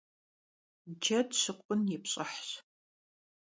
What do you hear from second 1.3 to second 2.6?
şıkhun yi pş'ıhş.